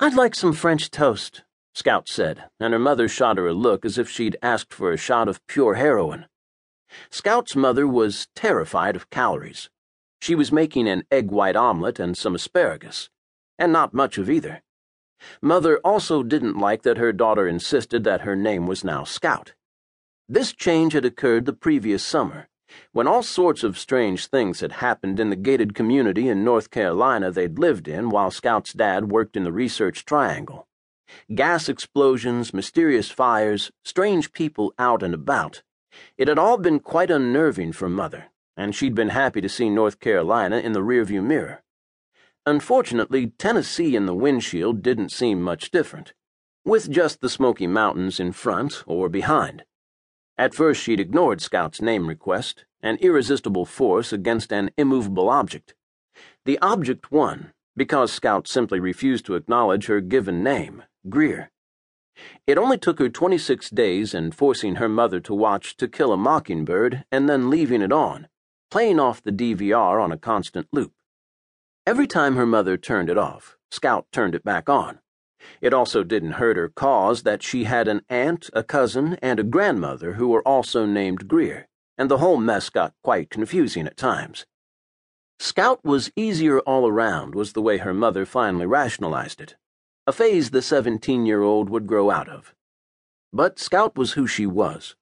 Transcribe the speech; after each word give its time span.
I'd 0.00 0.14
like 0.14 0.36
some 0.36 0.52
French 0.52 0.92
toast, 0.92 1.42
Scout 1.74 2.08
said, 2.08 2.44
and 2.60 2.72
her 2.72 2.78
mother 2.78 3.08
shot 3.08 3.36
her 3.36 3.48
a 3.48 3.52
look 3.52 3.84
as 3.84 3.98
if 3.98 4.08
she'd 4.08 4.36
asked 4.40 4.72
for 4.72 4.92
a 4.92 4.96
shot 4.96 5.26
of 5.26 5.44
pure 5.48 5.74
heroin. 5.74 6.26
Scout's 7.10 7.56
mother 7.56 7.84
was 7.84 8.28
terrified 8.36 8.94
of 8.94 9.10
calories. 9.10 9.70
She 10.20 10.36
was 10.36 10.52
making 10.52 10.88
an 10.88 11.02
egg 11.10 11.32
white 11.32 11.56
omelet 11.56 11.98
and 11.98 12.16
some 12.16 12.36
asparagus, 12.36 13.10
and 13.58 13.72
not 13.72 13.92
much 13.92 14.18
of 14.18 14.30
either. 14.30 14.62
Mother 15.42 15.78
also 15.78 16.22
didn't 16.22 16.56
like 16.56 16.82
that 16.82 16.98
her 16.98 17.12
daughter 17.12 17.48
insisted 17.48 18.04
that 18.04 18.20
her 18.20 18.36
name 18.36 18.68
was 18.68 18.84
now 18.84 19.02
Scout. 19.02 19.54
This 20.28 20.52
change 20.52 20.92
had 20.92 21.04
occurred 21.04 21.44
the 21.44 21.52
previous 21.52 22.04
summer, 22.04 22.47
when 22.92 23.06
all 23.06 23.22
sorts 23.22 23.62
of 23.62 23.78
strange 23.78 24.26
things 24.26 24.60
had 24.60 24.72
happened 24.72 25.18
in 25.18 25.30
the 25.30 25.36
gated 25.36 25.74
community 25.74 26.28
in 26.28 26.44
North 26.44 26.70
Carolina 26.70 27.30
they'd 27.30 27.58
lived 27.58 27.88
in 27.88 28.10
while 28.10 28.30
Scout's 28.30 28.72
dad 28.72 29.10
worked 29.10 29.36
in 29.36 29.44
the 29.44 29.52
Research 29.52 30.04
Triangle. 30.04 30.66
Gas 31.34 31.68
explosions, 31.68 32.52
mysterious 32.52 33.10
fires, 33.10 33.70
strange 33.84 34.32
people 34.32 34.74
out 34.78 35.02
and 35.02 35.14
about. 35.14 35.62
It 36.16 36.28
had 36.28 36.38
all 36.38 36.58
been 36.58 36.80
quite 36.80 37.10
unnerving 37.10 37.72
for 37.72 37.88
Mother, 37.88 38.26
and 38.56 38.74
she'd 38.74 38.94
been 38.94 39.10
happy 39.10 39.40
to 39.40 39.48
see 39.48 39.70
North 39.70 40.00
Carolina 40.00 40.58
in 40.58 40.72
the 40.72 40.80
rearview 40.82 41.22
mirror. 41.22 41.62
Unfortunately, 42.44 43.28
Tennessee 43.38 43.96
in 43.96 44.06
the 44.06 44.14
windshield 44.14 44.82
didn't 44.82 45.10
seem 45.10 45.42
much 45.42 45.70
different, 45.70 46.12
with 46.64 46.90
just 46.90 47.20
the 47.20 47.28
Smoky 47.28 47.66
Mountains 47.66 48.20
in 48.20 48.32
front 48.32 48.84
or 48.86 49.08
behind. 49.08 49.64
At 50.38 50.54
first, 50.54 50.80
she'd 50.80 51.00
ignored 51.00 51.40
Scout's 51.40 51.82
name 51.82 52.06
request, 52.06 52.64
an 52.80 52.96
irresistible 53.00 53.64
force 53.64 54.12
against 54.12 54.52
an 54.52 54.70
immovable 54.76 55.28
object. 55.28 55.74
The 56.44 56.60
object 56.60 57.10
won, 57.10 57.52
because 57.76 58.12
Scout 58.12 58.46
simply 58.46 58.78
refused 58.78 59.26
to 59.26 59.34
acknowledge 59.34 59.86
her 59.86 60.00
given 60.00 60.44
name, 60.44 60.84
Greer. 61.08 61.50
It 62.46 62.56
only 62.56 62.78
took 62.78 63.00
her 63.00 63.08
26 63.08 63.70
days 63.70 64.14
and 64.14 64.34
forcing 64.34 64.76
her 64.76 64.88
mother 64.88 65.18
to 65.20 65.34
watch 65.34 65.76
To 65.76 65.88
Kill 65.88 66.12
a 66.12 66.16
Mockingbird 66.16 67.04
and 67.10 67.28
then 67.28 67.50
leaving 67.50 67.82
it 67.82 67.92
on, 67.92 68.28
playing 68.70 69.00
off 69.00 69.22
the 69.22 69.32
DVR 69.32 70.02
on 70.02 70.12
a 70.12 70.18
constant 70.18 70.68
loop. 70.72 70.92
Every 71.86 72.06
time 72.06 72.36
her 72.36 72.46
mother 72.46 72.76
turned 72.76 73.10
it 73.10 73.18
off, 73.18 73.56
Scout 73.70 74.06
turned 74.12 74.34
it 74.34 74.44
back 74.44 74.68
on. 74.68 75.00
It 75.60 75.72
also 75.72 76.02
didn't 76.04 76.32
hurt 76.32 76.56
her 76.56 76.68
cause 76.68 77.22
that 77.22 77.42
she 77.42 77.64
had 77.64 77.88
an 77.88 78.02
aunt, 78.08 78.50
a 78.52 78.62
cousin, 78.62 79.18
and 79.22 79.38
a 79.38 79.44
grandmother 79.44 80.14
who 80.14 80.28
were 80.28 80.46
also 80.46 80.86
named 80.86 81.28
Greer, 81.28 81.68
and 81.96 82.10
the 82.10 82.18
whole 82.18 82.38
mess 82.38 82.70
got 82.70 82.94
quite 83.02 83.30
confusing 83.30 83.86
at 83.86 83.96
times. 83.96 84.46
Scout 85.38 85.84
was 85.84 86.10
easier 86.16 86.60
all 86.60 86.88
around, 86.88 87.34
was 87.34 87.52
the 87.52 87.62
way 87.62 87.78
her 87.78 87.94
mother 87.94 88.26
finally 88.26 88.66
rationalized 88.66 89.40
it, 89.40 89.56
a 90.06 90.12
phase 90.12 90.50
the 90.50 90.62
17 90.62 91.26
year 91.26 91.42
old 91.42 91.68
would 91.68 91.86
grow 91.86 92.10
out 92.10 92.28
of. 92.28 92.54
But 93.32 93.58
Scout 93.58 93.96
was 93.96 94.12
who 94.12 94.26
she 94.26 94.46
was. 94.46 94.96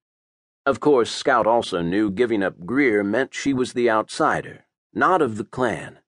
Of 0.66 0.80
course, 0.80 1.10
Scout 1.10 1.46
also 1.46 1.80
knew 1.80 2.10
giving 2.10 2.42
up 2.42 2.66
Greer 2.66 3.04
meant 3.04 3.32
she 3.32 3.54
was 3.54 3.72
the 3.72 3.88
outsider, 3.88 4.66
not 4.92 5.22
of 5.22 5.36
the 5.36 5.44
clan. 5.44 6.00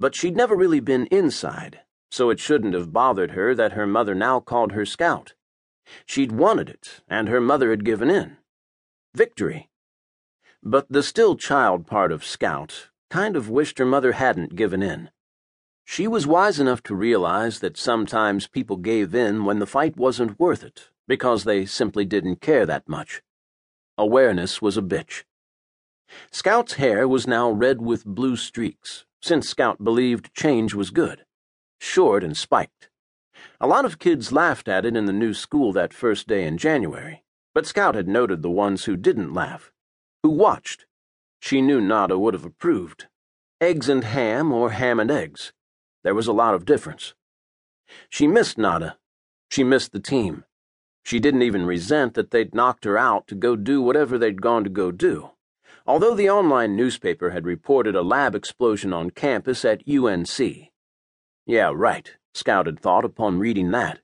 But 0.00 0.14
she'd 0.14 0.34
never 0.34 0.56
really 0.56 0.80
been 0.80 1.06
inside, 1.06 1.80
so 2.10 2.30
it 2.30 2.40
shouldn't 2.40 2.74
have 2.74 2.92
bothered 2.92 3.32
her 3.32 3.54
that 3.54 3.72
her 3.72 3.86
mother 3.86 4.14
now 4.14 4.40
called 4.40 4.72
her 4.72 4.86
Scout. 4.86 5.34
She'd 6.06 6.32
wanted 6.32 6.68
it, 6.68 7.00
and 7.08 7.28
her 7.28 7.40
mother 7.40 7.70
had 7.70 7.84
given 7.84 8.10
in. 8.10 8.38
Victory. 9.14 9.68
But 10.62 10.86
the 10.90 11.02
still 11.02 11.36
child 11.36 11.86
part 11.86 12.12
of 12.12 12.24
Scout 12.24 12.88
kind 13.10 13.36
of 13.36 13.48
wished 13.48 13.78
her 13.78 13.86
mother 13.86 14.12
hadn't 14.12 14.56
given 14.56 14.82
in. 14.82 15.10
She 15.84 16.06
was 16.06 16.26
wise 16.26 16.60
enough 16.60 16.82
to 16.84 16.94
realize 16.94 17.60
that 17.60 17.78
sometimes 17.78 18.46
people 18.46 18.76
gave 18.76 19.14
in 19.14 19.44
when 19.44 19.58
the 19.58 19.66
fight 19.66 19.96
wasn't 19.96 20.38
worth 20.38 20.62
it, 20.62 20.90
because 21.06 21.44
they 21.44 21.64
simply 21.64 22.04
didn't 22.04 22.42
care 22.42 22.66
that 22.66 22.88
much. 22.88 23.22
Awareness 23.96 24.60
was 24.60 24.76
a 24.76 24.82
bitch. 24.82 25.24
Scout's 26.30 26.74
hair 26.74 27.08
was 27.08 27.26
now 27.26 27.50
red 27.50 27.80
with 27.80 28.04
blue 28.04 28.36
streaks, 28.36 29.06
since 29.22 29.48
Scout 29.48 29.82
believed 29.82 30.34
change 30.34 30.74
was 30.74 30.90
good 30.90 31.24
short 31.78 32.24
and 32.24 32.36
spiked. 32.36 32.88
A 33.60 33.66
lot 33.66 33.84
of 33.84 33.98
kids 33.98 34.32
laughed 34.32 34.68
at 34.68 34.84
it 34.84 34.96
in 34.96 35.06
the 35.06 35.12
new 35.12 35.34
school 35.34 35.72
that 35.72 35.92
first 35.92 36.26
day 36.26 36.44
in 36.44 36.58
January, 36.58 37.24
but 37.54 37.66
Scout 37.66 37.94
had 37.94 38.08
noted 38.08 38.42
the 38.42 38.50
ones 38.50 38.84
who 38.84 38.96
didn't 38.96 39.34
laugh, 39.34 39.72
who 40.22 40.30
watched. 40.30 40.86
She 41.40 41.60
knew 41.60 41.80
Nada 41.80 42.18
would 42.18 42.34
have 42.34 42.44
approved. 42.44 43.06
Eggs 43.60 43.88
and 43.88 44.04
ham 44.04 44.52
or 44.52 44.70
ham 44.70 45.00
and 45.00 45.10
eggs. 45.10 45.52
There 46.04 46.14
was 46.14 46.26
a 46.26 46.32
lot 46.32 46.54
of 46.54 46.64
difference. 46.64 47.14
She 48.08 48.26
missed 48.26 48.58
Nada. 48.58 48.98
She 49.50 49.64
missed 49.64 49.92
the 49.92 50.00
team. 50.00 50.44
She 51.04 51.18
didn't 51.18 51.42
even 51.42 51.64
resent 51.64 52.14
that 52.14 52.30
they'd 52.30 52.54
knocked 52.54 52.84
her 52.84 52.98
out 52.98 53.26
to 53.28 53.34
go 53.34 53.56
do 53.56 53.80
whatever 53.80 54.18
they'd 54.18 54.42
gone 54.42 54.62
to 54.64 54.70
go 54.70 54.92
do. 54.92 55.30
Although 55.86 56.14
the 56.14 56.28
online 56.28 56.76
newspaper 56.76 57.30
had 57.30 57.46
reported 57.46 57.96
a 57.96 58.02
lab 58.02 58.34
explosion 58.34 58.92
on 58.92 59.10
campus 59.10 59.64
at 59.64 59.82
UNC, 59.88 60.68
yeah, 61.48 61.72
right, 61.74 62.14
Scout 62.34 62.66
had 62.66 62.78
thought 62.78 63.06
upon 63.06 63.38
reading 63.38 63.70
that. 63.70 64.00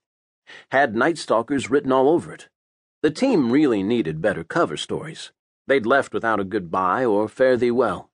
Had 0.71 0.94
Nightstalkers 0.94 1.69
written 1.69 1.93
all 1.93 2.09
over 2.09 2.32
it. 2.32 2.49
The 3.03 3.10
team 3.10 3.53
really 3.53 3.82
needed 3.82 4.22
better 4.22 4.43
cover 4.43 4.78
stories. 4.78 5.31
They'd 5.66 5.84
left 5.84 6.15
without 6.15 6.41
a 6.41 6.44
goodbye 6.44 7.04
or 7.04 7.28
fare 7.28 7.59
thee 7.59 7.71
well. 7.71 8.10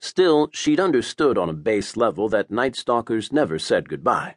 Still, 0.00 0.50
she'd 0.52 0.80
understood 0.80 1.38
on 1.38 1.48
a 1.48 1.54
base 1.54 1.96
level 1.96 2.28
that 2.30 2.50
Nightstalkers 2.50 3.32
never 3.32 3.60
said 3.60 3.88
goodbye. 3.88 4.34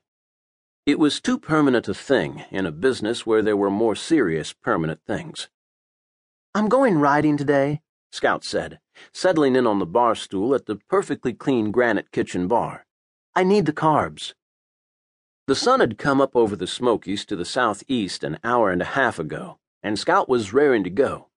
It 0.85 0.99
was 0.99 1.19
too 1.19 1.39
permanent 1.39 1.87
a 1.87 1.95
thing 1.95 2.45
in 2.51 2.67
a 2.67 2.71
business 2.71 3.25
where 3.25 3.41
there 3.41 3.57
were 3.57 3.71
more 3.71 3.95
serious 3.95 4.53
permanent 4.53 5.01
things. 5.07 5.49
I'm 6.53 6.69
going 6.69 6.99
riding 6.99 7.37
today, 7.37 7.81
Scout 8.11 8.43
said, 8.43 8.79
settling 9.11 9.55
in 9.55 9.65
on 9.65 9.79
the 9.79 9.85
bar 9.87 10.13
stool 10.13 10.53
at 10.53 10.67
the 10.67 10.77
perfectly 10.89 11.33
clean 11.33 11.71
granite 11.71 12.11
kitchen 12.11 12.47
bar. 12.47 12.86
I 13.37 13.43
need 13.43 13.67
the 13.67 13.71
carbs. 13.71 14.33
The 15.45 15.53
sun 15.53 15.79
had 15.79 15.99
come 15.99 16.19
up 16.19 16.35
over 16.35 16.55
the 16.55 16.65
Smokies 16.65 17.23
to 17.27 17.35
the 17.35 17.45
southeast 17.45 18.23
an 18.23 18.39
hour 18.43 18.71
and 18.71 18.81
a 18.81 18.95
half 18.97 19.19
ago, 19.19 19.59
and 19.83 19.99
Scout 19.99 20.27
was 20.27 20.53
raring 20.53 20.83
to 20.85 20.89
go. 20.89 21.27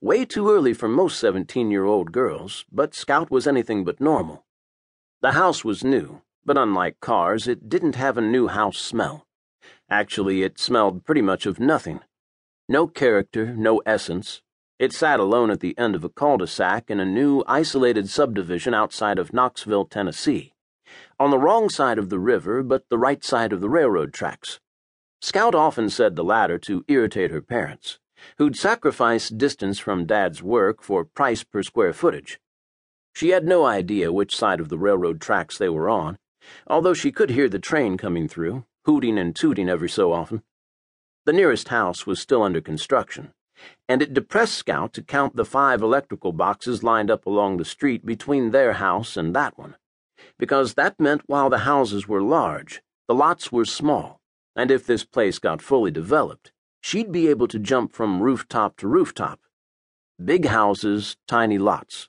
Way 0.00 0.24
too 0.24 0.48
early 0.52 0.72
for 0.72 0.86
most 0.86 1.18
17 1.18 1.68
year 1.72 1.84
old 1.84 2.12
girls, 2.12 2.64
but 2.70 2.94
Scout 2.94 3.32
was 3.32 3.48
anything 3.48 3.82
but 3.82 4.00
normal. 4.00 4.44
The 5.20 5.32
house 5.32 5.64
was 5.64 5.82
new, 5.82 6.22
but 6.44 6.56
unlike 6.56 7.00
cars, 7.00 7.48
it 7.48 7.68
didn't 7.68 7.96
have 7.96 8.16
a 8.16 8.20
new 8.20 8.46
house 8.46 8.78
smell. 8.78 9.26
Actually, 9.90 10.44
it 10.44 10.60
smelled 10.60 11.04
pretty 11.04 11.22
much 11.22 11.44
of 11.44 11.58
nothing. 11.58 11.98
No 12.68 12.86
character, 12.86 13.46
no 13.46 13.82
essence. 13.84 14.42
It 14.78 14.92
sat 14.92 15.18
alone 15.18 15.50
at 15.50 15.58
the 15.58 15.76
end 15.76 15.96
of 15.96 16.04
a 16.04 16.08
cul 16.08 16.36
de 16.36 16.46
sac 16.46 16.88
in 16.88 17.00
a 17.00 17.04
new, 17.04 17.42
isolated 17.48 18.08
subdivision 18.08 18.74
outside 18.74 19.18
of 19.18 19.32
Knoxville, 19.32 19.86
Tennessee 19.86 20.54
on 21.20 21.30
the 21.30 21.38
wrong 21.38 21.68
side 21.68 21.98
of 21.98 22.08
the 22.08 22.18
river, 22.18 22.62
but 22.62 22.88
the 22.88 22.98
right 22.98 23.24
side 23.24 23.52
of 23.52 23.60
the 23.60 23.68
railroad 23.68 24.12
tracks. 24.12 24.60
Scout 25.20 25.54
often 25.54 25.90
said 25.90 26.14
the 26.14 26.22
latter 26.22 26.58
to 26.58 26.84
irritate 26.86 27.32
her 27.32 27.40
parents, 27.40 27.98
who'd 28.36 28.56
sacrifice 28.56 29.28
distance 29.28 29.80
from 29.80 30.06
Dad's 30.06 30.42
work 30.44 30.80
for 30.80 31.04
price 31.04 31.42
per 31.42 31.64
square 31.64 31.92
footage. 31.92 32.38
She 33.12 33.30
had 33.30 33.44
no 33.44 33.66
idea 33.66 34.12
which 34.12 34.36
side 34.36 34.60
of 34.60 34.68
the 34.68 34.78
railroad 34.78 35.20
tracks 35.20 35.58
they 35.58 35.68
were 35.68 35.88
on, 35.88 36.18
although 36.68 36.94
she 36.94 37.10
could 37.10 37.30
hear 37.30 37.48
the 37.48 37.58
train 37.58 37.96
coming 37.96 38.28
through, 38.28 38.64
hooting 38.84 39.18
and 39.18 39.34
tooting 39.34 39.68
every 39.68 39.88
so 39.88 40.12
often. 40.12 40.44
The 41.26 41.32
nearest 41.32 41.68
house 41.68 42.06
was 42.06 42.20
still 42.20 42.44
under 42.44 42.60
construction, 42.60 43.34
and 43.88 44.00
it 44.00 44.14
depressed 44.14 44.54
Scout 44.54 44.92
to 44.92 45.02
count 45.02 45.34
the 45.34 45.44
five 45.44 45.82
electrical 45.82 46.32
boxes 46.32 46.84
lined 46.84 47.10
up 47.10 47.26
along 47.26 47.56
the 47.56 47.64
street 47.64 48.06
between 48.06 48.52
their 48.52 48.74
house 48.74 49.16
and 49.16 49.34
that 49.34 49.58
one 49.58 49.74
because 50.38 50.74
that 50.74 50.98
meant 50.98 51.22
while 51.26 51.50
the 51.50 51.58
houses 51.58 52.08
were 52.08 52.22
large, 52.22 52.82
the 53.06 53.14
lots 53.14 53.50
were 53.50 53.64
small, 53.64 54.20
and 54.54 54.70
if 54.70 54.86
this 54.86 55.04
place 55.04 55.38
got 55.38 55.62
fully 55.62 55.90
developed, 55.90 56.52
she'd 56.80 57.12
be 57.12 57.28
able 57.28 57.48
to 57.48 57.58
jump 57.58 57.92
from 57.92 58.22
rooftop 58.22 58.76
to 58.76 58.88
rooftop. 58.88 59.40
Big 60.22 60.46
houses, 60.46 61.16
tiny 61.26 61.58
lots. 61.58 62.08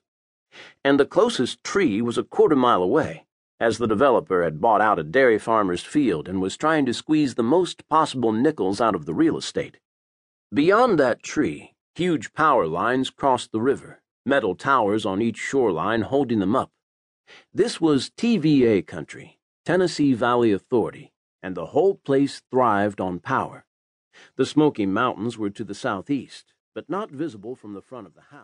And 0.84 1.00
the 1.00 1.06
closest 1.06 1.64
tree 1.64 2.02
was 2.02 2.18
a 2.18 2.24
quarter 2.24 2.56
mile 2.56 2.82
away, 2.82 3.26
as 3.60 3.78
the 3.78 3.88
developer 3.88 4.44
had 4.44 4.62
bought 4.62 4.82
out 4.82 5.00
a 5.00 5.04
dairy 5.04 5.38
farmer's 5.38 5.84
field 5.84 6.28
and 6.28 6.42
was 6.42 6.58
trying 6.58 6.86
to 6.86 6.94
squeeze 6.94 7.36
the 7.36 7.44
most 7.44 7.88
possible 7.88 8.32
nickels 8.32 8.82
out 8.82 8.96
of 8.96 9.06
the 9.06 9.14
real 9.14 9.38
estate. 9.38 9.78
Beyond 10.54 10.98
that 11.00 11.22
tree, 11.22 11.76
huge 11.94 12.34
power 12.34 12.66
lines 12.66 13.10
crossed 13.10 13.52
the 13.52 13.62
river, 13.62 14.02
metal 14.26 14.56
towers 14.56 15.06
on 15.06 15.22
each 15.22 15.38
shoreline 15.38 16.02
holding 16.02 16.40
them 16.40 16.56
up. 16.56 16.72
This 17.54 17.80
was 17.80 18.10
TVA 18.10 18.86
country, 18.86 19.40
Tennessee 19.66 20.14
Valley 20.14 20.52
Authority, 20.52 21.14
and 21.42 21.56
the 21.56 21.68
whole 21.68 21.96
place 21.96 22.42
thrived 22.52 23.00
on 23.00 23.20
power. 23.20 23.66
The 24.36 24.46
Smoky 24.46 24.86
Mountains 24.86 25.38
were 25.38 25.50
to 25.52 25.64
the 25.64 25.76
southeast, 25.76 26.54
but 26.74 26.90
not 26.90 27.12
visible 27.12 27.56
from 27.56 27.74
the 27.74 27.82
front 27.82 28.08
of 28.08 28.16
the 28.16 28.22
house. 28.22 28.34